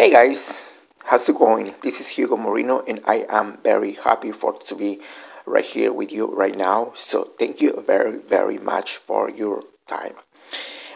Hey 0.00 0.10
guys, 0.10 0.62
how's 1.04 1.28
it 1.28 1.36
going? 1.36 1.74
This 1.82 2.00
is 2.00 2.08
Hugo 2.08 2.34
Moreno, 2.34 2.82
and 2.88 3.02
I 3.04 3.26
am 3.28 3.58
very 3.62 3.98
happy 4.02 4.32
for 4.32 4.58
to 4.58 4.74
be 4.74 5.02
right 5.44 5.62
here 5.62 5.92
with 5.92 6.10
you 6.10 6.24
right 6.34 6.56
now. 6.56 6.94
So 6.96 7.32
thank 7.38 7.60
you 7.60 7.78
very 7.86 8.16
very 8.16 8.56
much 8.56 8.96
for 8.96 9.28
your 9.28 9.62
time. 9.86 10.14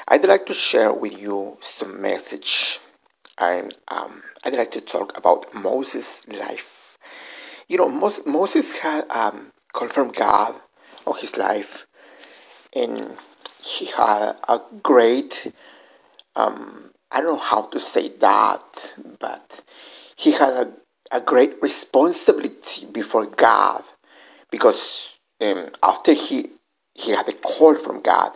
I'd 0.08 0.26
like 0.26 0.46
to 0.46 0.54
share 0.54 0.90
with 0.90 1.12
you 1.12 1.58
some 1.60 2.00
message, 2.00 2.80
um, 3.36 4.22
I'd 4.42 4.56
like 4.56 4.70
to 4.70 4.80
talk 4.80 5.14
about 5.18 5.54
Moses' 5.54 6.26
life. 6.26 6.96
You 7.68 7.76
know, 7.76 7.90
Mos- 7.90 8.24
Moses 8.24 8.72
had 8.76 9.06
um, 9.10 9.52
confirmed 9.74 10.16
God 10.16 10.54
on 11.06 11.18
his 11.20 11.36
life, 11.36 11.84
and 12.72 13.18
he 13.62 13.84
had 13.84 14.36
a 14.48 14.60
great 14.82 15.52
um, 16.36 16.90
I 17.10 17.20
don't 17.20 17.36
know 17.36 17.42
how 17.42 17.62
to 17.62 17.78
say 17.78 18.08
that, 18.18 18.94
but 19.20 19.62
he 20.16 20.32
had 20.32 20.52
a, 20.52 20.72
a 21.12 21.20
great 21.20 21.60
responsibility 21.62 22.86
before 22.86 23.26
God 23.26 23.84
because 24.50 25.14
um, 25.40 25.70
after 25.82 26.12
he 26.12 26.50
he 26.94 27.10
had 27.10 27.28
a 27.28 27.32
call 27.32 27.74
from 27.74 28.00
God, 28.00 28.32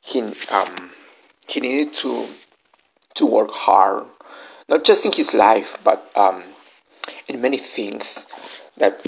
he 0.00 0.20
um, 0.50 0.92
he 1.46 1.60
needed 1.60 1.94
to 1.96 2.28
to 3.16 3.26
work 3.26 3.50
hard, 3.50 4.06
not 4.68 4.84
just 4.84 5.04
in 5.04 5.12
his 5.12 5.34
life, 5.34 5.76
but 5.84 6.10
um, 6.16 6.44
in 7.26 7.40
many 7.40 7.58
things. 7.58 8.26
That 8.76 9.04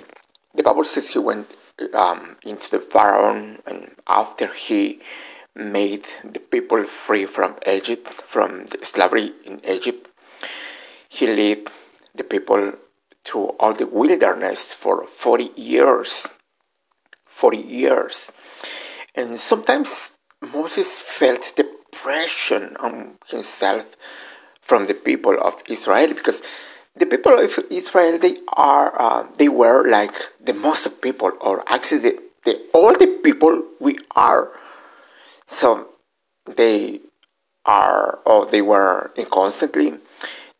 the 0.54 0.62
Bible 0.62 0.84
says 0.84 1.08
he 1.08 1.18
went 1.18 1.48
um, 1.94 2.36
into 2.44 2.70
the 2.70 2.80
Pharaoh, 2.80 3.56
and 3.66 3.90
after 4.06 4.52
he 4.52 5.00
made 5.54 6.04
the 6.24 6.40
people 6.40 6.84
free 6.84 7.26
from 7.26 7.56
Egypt, 7.66 8.08
from 8.26 8.66
slavery 8.82 9.32
in 9.44 9.60
Egypt. 9.64 10.08
He 11.08 11.26
led 11.26 11.68
the 12.14 12.24
people 12.24 12.72
through 13.24 13.48
all 13.60 13.74
the 13.74 13.86
wilderness 13.86 14.72
for 14.72 15.06
40 15.06 15.50
years. 15.56 16.28
40 17.26 17.56
years. 17.58 18.32
And 19.14 19.38
sometimes 19.38 20.18
Moses 20.40 21.00
felt 21.00 21.52
depression 21.56 22.76
on 22.78 23.18
himself 23.28 23.84
from 24.60 24.86
the 24.86 24.94
people 24.94 25.36
of 25.42 25.54
Israel 25.68 26.14
because 26.14 26.42
the 26.96 27.06
people 27.06 27.38
of 27.38 27.50
Israel 27.70 28.18
they 28.18 28.36
are 28.56 29.00
uh, 29.00 29.26
they 29.38 29.48
were 29.48 29.88
like 29.88 30.14
the 30.40 30.54
most 30.54 31.00
people 31.00 31.32
or 31.40 31.64
actually 31.66 32.00
the, 32.00 32.18
the 32.44 32.54
all 32.72 32.92
the 32.92 33.18
people 33.22 33.62
we 33.80 33.98
are 34.14 34.50
so 35.50 35.88
they 36.46 37.00
are, 37.66 38.20
or 38.24 38.46
they 38.46 38.62
were 38.62 39.10
constantly, 39.30 39.98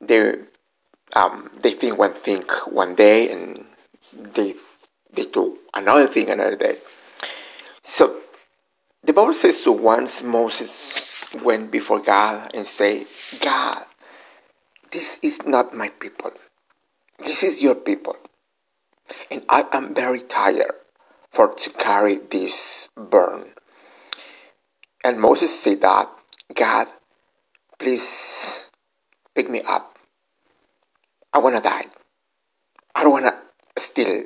they 0.00 0.34
um, 1.14 1.50
they 1.62 1.72
think 1.72 1.96
one 1.96 2.12
thing 2.12 2.44
one 2.69 2.94
day 2.94 3.30
and 3.30 3.64
they 4.12 4.55
they 5.12 5.27
do 5.27 5.58
another 5.74 6.06
thing 6.06 6.28
another 6.28 6.56
day. 6.56 6.78
So 7.83 8.20
the 9.05 9.12
Bible 9.12 9.34
says 9.34 9.62
so 9.62 9.72
once 9.72 10.22
Moses 10.22 11.24
went 11.42 11.70
before 11.70 12.00
God 12.00 12.50
and 12.52 12.66
say, 12.66 13.06
God, 13.41 13.84
this 14.91 15.18
is 15.22 15.41
not 15.46 15.74
my 15.74 15.88
people. 15.88 16.33
This 17.20 17.44
is 17.44 17.62
your 17.62 17.77
people. 17.77 18.16
And 19.30 19.42
I 19.48 19.66
am 19.72 19.94
very 19.94 20.20
tired 20.20 20.74
for 21.30 21.55
to 21.55 21.70
carry 21.70 22.16
this 22.16 22.88
burden. 22.96 23.52
And 25.04 25.20
Moses 25.20 25.58
said 25.58 25.80
that, 25.80 26.10
God, 26.54 26.88
please 27.78 28.66
pick 29.34 29.50
me 29.50 29.62
up. 29.62 29.98
I 31.32 31.38
want 31.38 31.56
to 31.56 31.62
die. 31.62 31.86
I 32.94 33.02
don't 33.02 33.12
want 33.12 33.26
to 33.26 33.80
still 33.80 34.24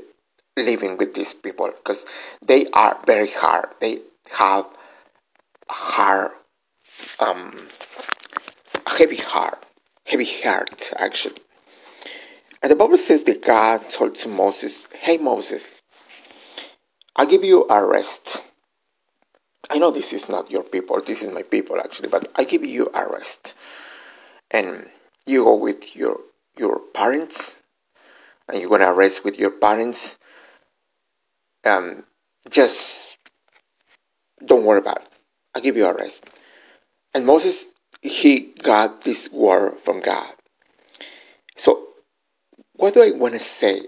living 0.57 0.97
with 0.97 1.15
these 1.15 1.35
people 1.35 1.71
because 1.77 2.07
they 2.45 2.67
are 2.73 2.99
very 3.07 3.31
hard. 3.31 3.67
They 3.81 4.01
have 4.33 4.67
a 5.69 5.73
hard, 5.73 6.31
um, 7.21 7.69
heavy 8.87 9.17
heart, 9.17 9.65
heavy 10.07 10.43
heart 10.43 10.93
actually. 10.97 11.43
And 12.63 12.71
the 12.71 12.77
Bible 12.77 12.97
says 12.97 13.25
that 13.25 13.45
God 13.45 13.91
told 13.91 14.15
to 14.17 14.29
Moses, 14.29 14.87
Hey 14.93 15.19
Moses, 15.19 15.75
I'll 17.17 17.27
give 17.27 17.45
you 17.45 17.67
a 17.69 17.85
rest 17.85 18.44
I 19.71 19.79
know 19.79 19.91
this 19.91 20.13
is 20.13 20.29
not 20.29 20.51
your 20.51 20.63
people, 20.63 21.01
this 21.01 21.23
is 21.23 21.33
my 21.33 21.43
people 21.43 21.79
actually, 21.79 22.09
but 22.09 22.31
I 22.37 22.45
give 22.45 22.65
you 22.65 22.91
a 22.95 23.09
rest. 23.09 23.55
And 24.51 24.89
you 25.27 25.45
go 25.45 25.57
with 25.57 25.97
your 25.97 26.19
your 26.57 26.79
parents 26.79 27.63
and 28.49 28.61
you're 28.61 28.71
gonna 28.71 28.93
rest 28.93 29.25
with 29.25 29.39
your 29.39 29.51
parents. 29.51 30.19
Um 31.65 32.05
just 32.51 33.17
don't 34.45 34.65
worry 34.65 34.81
about 34.81 35.03
it. 35.03 35.09
i 35.55 35.61
give 35.61 35.77
you 35.77 35.87
a 35.87 35.95
rest. 35.95 36.25
And 37.15 37.27
Moses 37.27 37.67
he 38.03 38.53
got 38.63 39.03
this 39.03 39.31
word 39.33 39.79
from 39.79 40.01
God. 40.01 40.35
So 41.57 41.89
what 42.75 42.93
do 42.95 43.03
I 43.03 43.13
wanna 43.13 43.41
say? 43.41 43.87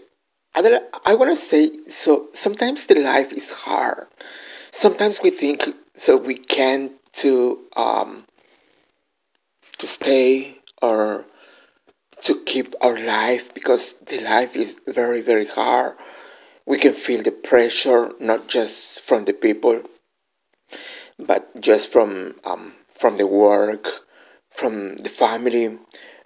I, 0.54 1.14
wanna 1.14 1.36
say 1.36 1.70
so 1.90 2.28
sometimes 2.32 2.86
the 2.86 2.94
life 2.94 3.30
is 3.30 3.50
hard 3.50 4.06
sometimes 4.78 5.18
we 5.22 5.30
think 5.30 5.62
so 5.96 6.16
we 6.16 6.36
can 6.36 6.90
to 7.14 7.60
um, 7.76 8.26
to 9.78 9.86
stay 9.86 10.58
or 10.82 11.24
to 12.22 12.42
keep 12.44 12.74
our 12.80 12.98
life 12.98 13.52
because 13.54 13.94
the 14.06 14.20
life 14.20 14.54
is 14.54 14.76
very 14.86 15.20
very 15.22 15.46
hard. 15.46 15.96
We 16.66 16.78
can 16.78 16.94
feel 16.94 17.22
the 17.22 17.30
pressure 17.30 18.12
not 18.20 18.48
just 18.48 19.00
from 19.00 19.24
the 19.24 19.32
people 19.32 19.82
but 21.18 21.60
just 21.60 21.90
from 21.90 22.34
um, 22.44 22.74
from 22.92 23.16
the 23.16 23.26
work 23.26 23.86
from 24.50 24.96
the 24.98 25.08
family 25.08 25.78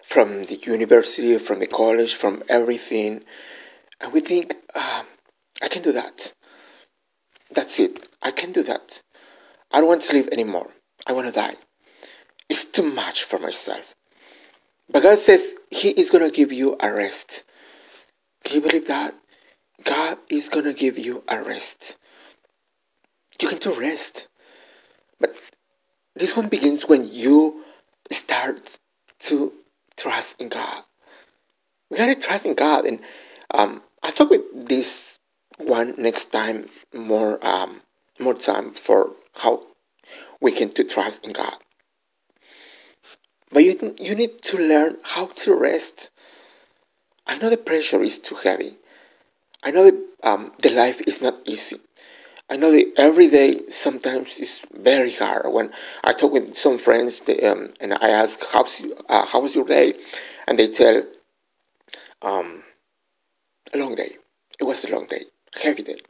from 0.05 0.45
the 0.45 0.59
university 0.65 1.39
from 1.39 1.61
the 1.61 1.67
college 1.67 2.15
from 2.15 2.43
everything. 2.49 3.23
And 4.01 4.13
we 4.13 4.21
think 4.21 4.55
uh, 4.75 5.05
i 5.63 5.69
can 5.69 5.83
do 5.83 5.93
that 5.93 6.33
that's 7.53 7.79
it. 7.79 8.09
I 8.23 8.31
can't 8.31 8.55
do 8.55 8.63
that. 8.65 9.01
I 9.71 9.79
don't 9.79 9.89
want 9.89 10.03
to 10.03 10.13
live 10.13 10.29
anymore. 10.29 10.71
I 11.07 11.13
want 11.13 11.27
to 11.27 11.33
die. 11.33 11.57
It's 12.49 12.65
too 12.65 12.89
much 12.89 13.23
for 13.23 13.39
myself. 13.39 13.95
But 14.91 15.03
God 15.03 15.19
says 15.19 15.55
He 15.71 15.91
is 15.91 16.11
going 16.11 16.29
to 16.29 16.37
give 16.37 16.53
you 16.53 16.77
a 16.81 16.93
rest. 16.93 17.45
Can 18.45 18.57
you 18.57 18.61
believe 18.63 18.89
that? 18.89 19.15
God 19.85 20.19
is 20.29 20.49
going 20.49 20.65
to 20.65 20.75
give 20.75 20.99
you 20.99 21.23
a 21.29 21.43
rest. 21.43 21.97
You 23.41 23.49
can 23.49 23.59
do 23.59 23.79
rest. 23.79 24.29
But 25.19 25.35
this 26.15 26.37
one 26.37 26.49
begins 26.49 26.83
when 26.83 27.11
you 27.11 27.65
start 28.11 28.79
to 29.21 29.53
trust 29.97 30.37
in 30.39 30.49
God. 30.49 30.85
We 31.91 31.97
gotta 31.97 32.15
trust 32.15 32.47
in 32.47 32.55
God. 32.55 32.85
And 32.85 33.01
um, 33.53 33.83
I 34.03 34.11
talk 34.11 34.31
with 34.31 34.43
this 34.53 35.19
one 35.65 35.95
next 35.99 36.27
time 36.27 36.69
more 36.93 37.45
um, 37.47 37.83
more 38.19 38.35
time 38.35 38.75
for 38.75 39.11
how 39.35 39.63
we 40.41 40.53
can 40.53 40.71
to 40.71 40.85
trust 40.85 41.25
in 41.25 41.33
God. 41.33 41.57
But 43.53 43.65
you 43.65 43.97
you 43.99 44.15
need 44.15 44.43
to 44.43 44.59
learn 44.59 44.97
how 45.03 45.27
to 45.43 45.55
rest. 45.55 46.11
I 47.27 47.39
know 47.39 47.51
the 47.51 47.57
pressure 47.57 48.03
is 48.03 48.19
too 48.19 48.37
heavy. 48.37 48.77
I 49.63 49.71
know 49.71 49.85
that 49.85 49.99
um, 50.23 50.53
the 50.61 50.71
life 50.71 51.01
is 51.07 51.21
not 51.21 51.39
easy. 51.45 51.81
I 52.49 52.57
know 52.57 52.73
that 52.73 52.93
every 52.97 53.29
day 53.29 53.61
sometimes 53.71 54.37
is 54.39 54.63
very 54.73 55.13
hard. 55.13 55.53
When 55.53 55.71
I 56.03 56.13
talk 56.13 56.33
with 56.33 56.57
some 56.57 56.79
friends 56.79 57.21
they, 57.21 57.41
um, 57.43 57.75
and 57.81 57.95
I 57.95 58.09
ask 58.11 58.41
how's 58.53 58.83
uh, 59.09 59.27
how 59.27 59.41
was 59.41 59.55
your 59.55 59.67
day, 59.67 59.95
and 60.47 60.59
they 60.59 60.69
tell 60.69 61.03
um, 62.23 62.65
a 63.73 63.79
long 63.79 63.95
day. 63.95 64.17
It 64.59 64.65
was 64.65 64.85
a 64.85 64.91
long 64.91 65.07
day 65.07 65.25
day. 65.53 66.01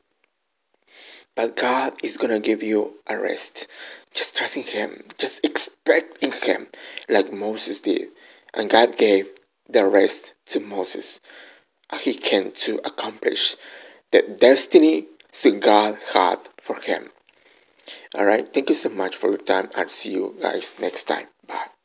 But 1.35 1.57
God 1.57 1.95
is 2.03 2.17
gonna 2.17 2.41
give 2.41 2.63
you 2.63 2.99
a 3.07 3.19
rest. 3.19 3.67
Just 4.15 4.37
trust 4.37 4.57
in 4.57 4.65
Him. 4.65 5.05
Just 5.19 5.45
expect 5.45 6.23
in 6.23 6.33
Him, 6.33 6.69
like 7.09 7.33
Moses 7.33 7.81
did. 7.81 8.09
And 8.53 8.69
God 8.69 8.97
gave 8.99 9.29
the 9.69 9.87
rest 9.87 10.33
to 10.47 10.61
Moses. 10.61 11.21
He 12.03 12.15
came 12.15 12.53
to 12.53 12.81
accomplish 12.85 13.57
the 14.11 14.23
destiny 14.23 15.07
that 15.43 15.61
God 15.61 15.99
had 16.13 16.39
for 16.61 16.81
him. 16.81 17.11
Alright, 18.15 18.53
thank 18.53 18.69
you 18.69 18.75
so 18.75 18.89
much 18.89 19.17
for 19.17 19.31
your 19.31 19.39
time. 19.39 19.71
I'll 19.75 19.89
see 19.89 20.13
you 20.13 20.37
guys 20.41 20.75
next 20.81 21.05
time. 21.05 21.27
Bye. 21.47 21.80